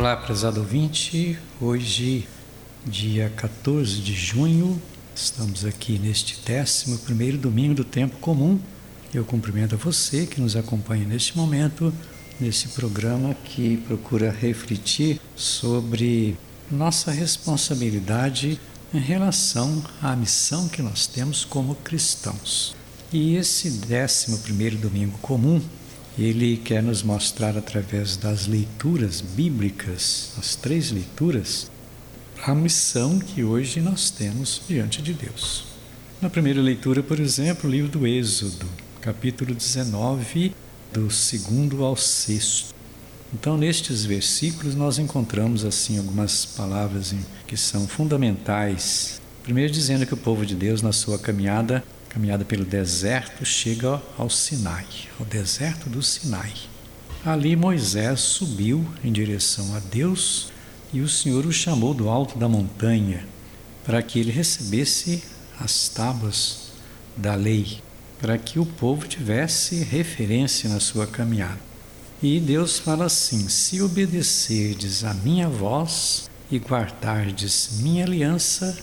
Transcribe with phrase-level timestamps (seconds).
[0.00, 1.38] Olá, prezado ouvinte.
[1.60, 2.26] Hoje,
[2.86, 4.80] dia 14 de junho,
[5.14, 8.58] estamos aqui neste 11 domingo do tempo comum.
[9.12, 11.92] Eu cumprimento a você que nos acompanha neste momento,
[12.40, 16.34] nesse programa que procura refletir sobre
[16.70, 18.58] nossa responsabilidade
[18.94, 22.74] em relação à missão que nós temos como cristãos.
[23.12, 25.60] E esse 11 domingo comum
[26.18, 31.70] ele quer nos mostrar através das leituras bíblicas, as três leituras,
[32.42, 35.64] a missão que hoje nós temos diante de Deus.
[36.20, 38.66] Na primeira leitura, por exemplo, o livro do Êxodo,
[39.00, 40.54] capítulo 19,
[40.92, 42.74] do segundo ao sexto.
[43.32, 47.14] Então, nestes versículos, nós encontramos assim algumas palavras
[47.46, 49.20] que são fundamentais.
[49.42, 54.28] Primeiro, dizendo que o povo de Deus, na sua caminhada, caminhada pelo deserto, chega ao
[54.28, 54.86] Sinai,
[55.18, 56.52] ao deserto do Sinai.
[57.24, 60.52] Ali Moisés subiu em direção a Deus
[60.92, 63.26] e o Senhor o chamou do alto da montanha
[63.84, 65.22] para que ele recebesse
[65.58, 66.72] as tábuas
[67.16, 67.80] da lei,
[68.20, 71.58] para que o povo tivesse referência na sua caminhada.
[72.22, 78.76] E Deus fala assim: Se obedecerdes a minha voz e guardardes minha aliança,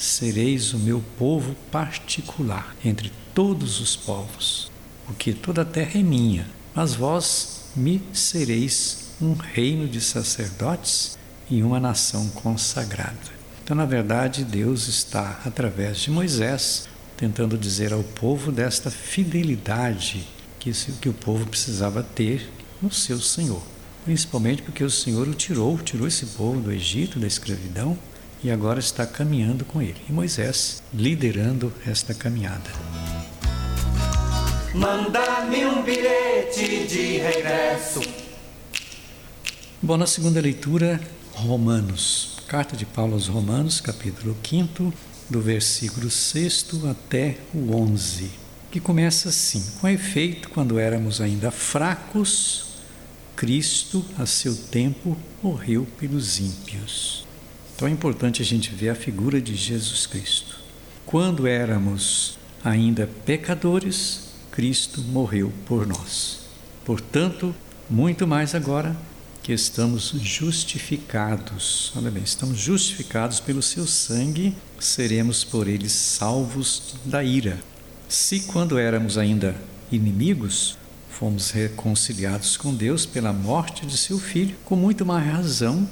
[0.00, 4.70] sereis o meu povo particular entre todos os povos,
[5.06, 11.18] porque toda a terra é minha, mas vós me sereis um reino de sacerdotes
[11.50, 13.40] e uma nação consagrada.
[13.62, 20.26] Então, na verdade, Deus está, através de Moisés, tentando dizer ao povo desta fidelidade
[20.58, 23.62] que, que o povo precisava ter no seu Senhor.
[24.04, 27.98] Principalmente porque o Senhor o tirou, tirou esse povo do Egito, da escravidão,
[28.42, 30.00] e agora está caminhando com ele.
[30.08, 32.70] E Moisés liderando esta caminhada.
[34.74, 38.00] Manda-me um bilhete de regresso.
[39.82, 41.00] Bom, na segunda leitura,
[41.32, 44.92] Romanos, carta de Paulo aos Romanos, capítulo 5,
[45.28, 48.30] do versículo 6 até o 11,
[48.70, 52.66] que começa assim: Com efeito, quando éramos ainda fracos,
[53.34, 57.26] Cristo, a seu tempo, morreu pelos ímpios.
[57.80, 60.54] Então é importante a gente ver a figura de Jesus Cristo.
[61.06, 66.40] Quando éramos ainda pecadores, Cristo morreu por nós.
[66.84, 67.54] Portanto,
[67.88, 68.94] muito mais agora
[69.42, 71.90] que estamos justificados.
[71.96, 77.58] Olha bem, estamos justificados pelo seu sangue, seremos por ele salvos da ira.
[78.10, 79.56] Se quando éramos ainda
[79.90, 80.76] inimigos,
[81.08, 85.88] fomos reconciliados com Deus pela morte de seu filho, com muito mais razão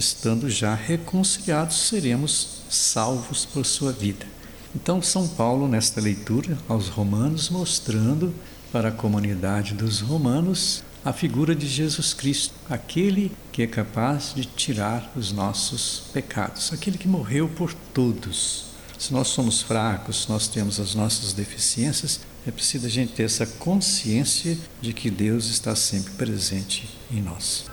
[0.00, 4.26] estando já reconciliados, seremos salvos por sua vida.
[4.74, 8.34] Então, São Paulo, nesta leitura aos Romanos, mostrando
[8.72, 14.44] para a comunidade dos romanos a figura de Jesus Cristo, aquele que é capaz de
[14.44, 18.66] tirar os nossos pecados, aquele que morreu por todos.
[18.98, 23.46] Se nós somos fracos, nós temos as nossas deficiências, é preciso a gente ter essa
[23.46, 27.64] consciência de que Deus está sempre presente em nós.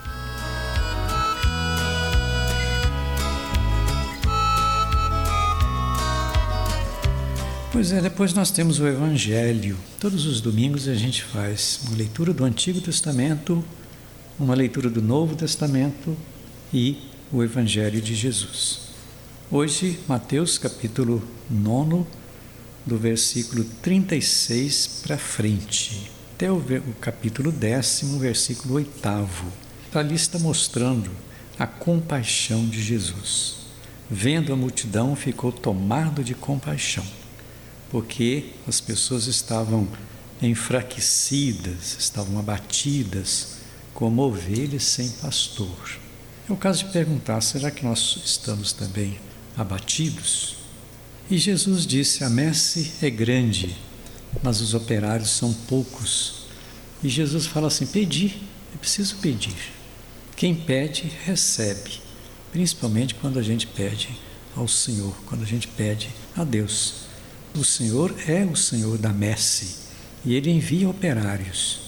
[7.70, 9.76] Pois é, depois nós temos o Evangelho.
[10.00, 13.62] Todos os domingos a gente faz uma leitura do Antigo Testamento,
[14.38, 16.16] uma leitura do Novo Testamento
[16.72, 16.96] e
[17.30, 18.88] o Evangelho de Jesus.
[19.50, 22.06] Hoje, Mateus capítulo 9,
[22.86, 26.64] do versículo 36 para frente, até o,
[26.98, 28.90] capítulo 10, versículo 8.
[29.92, 31.10] Ali está mostrando
[31.58, 33.56] a compaixão de Jesus.
[34.10, 37.04] Vendo a multidão, ficou tomado de compaixão
[37.90, 39.88] porque as pessoas estavam
[40.40, 43.58] enfraquecidas, estavam abatidas,
[43.92, 45.98] como ovelhas sem pastor.
[46.48, 49.18] É o caso de perguntar: será que nós estamos também
[49.56, 50.56] abatidos?
[51.30, 53.76] E Jesus disse: a messe é grande,
[54.42, 56.46] mas os operários são poucos.
[57.02, 58.40] E Jesus fala assim: pedi,
[58.74, 59.56] é preciso pedir.
[60.36, 62.00] Quem pede, recebe,
[62.52, 64.08] principalmente quando a gente pede
[64.54, 67.07] ao Senhor, quando a gente pede a Deus.
[67.56, 69.76] O Senhor é o Senhor da messe
[70.24, 71.80] e ele envia operários.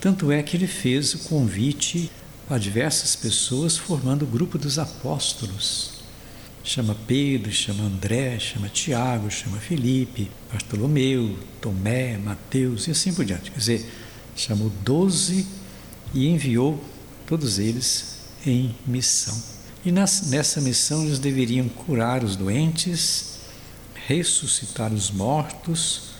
[0.00, 2.10] Tanto é que ele fez o convite
[2.48, 5.92] a diversas pessoas, formando o grupo dos apóstolos.
[6.62, 13.50] Chama Pedro, chama André, chama Tiago, chama Felipe, Bartolomeu, Tomé, Mateus e assim por diante.
[13.50, 13.90] Quer dizer,
[14.34, 15.46] chamou doze
[16.12, 16.82] e enviou
[17.26, 19.40] todos eles em missão.
[19.84, 23.33] E nessa missão eles deveriam curar os doentes,
[24.06, 26.10] ressuscitar os mortos,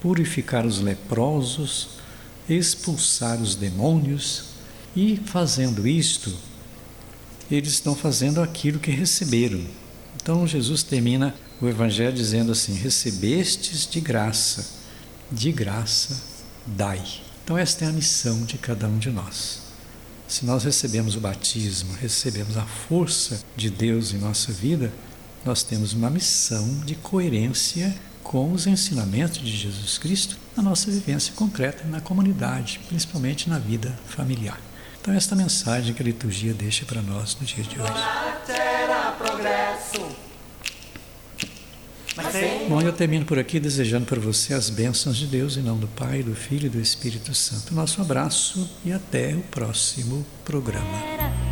[0.00, 1.90] purificar os leprosos,
[2.48, 4.44] expulsar os demônios,
[4.96, 6.34] e fazendo isto,
[7.50, 9.64] eles estão fazendo aquilo que receberam.
[10.20, 14.66] Então Jesus termina o Evangelho dizendo assim: Recebestes de graça,
[15.30, 16.20] de graça
[16.66, 17.02] dai.
[17.44, 19.62] Então, esta é a missão de cada um de nós.
[20.26, 24.92] Se nós recebemos o batismo, recebemos a força de Deus em nossa vida,
[25.44, 31.32] nós temos uma missão de coerência com os ensinamentos de Jesus Cristo na nossa vivência
[31.34, 34.60] concreta na comunidade, principalmente na vida familiar.
[35.00, 37.92] Então, esta mensagem que a liturgia deixa para nós no dia de hoje.
[42.68, 45.88] Bom, eu termino por aqui desejando para você as bênçãos de Deus, em nome do
[45.88, 47.72] Pai, do Filho e do Espírito Santo.
[47.72, 51.47] Nosso abraço e até o próximo programa.